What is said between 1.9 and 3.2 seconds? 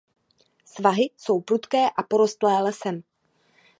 porostlé lesem.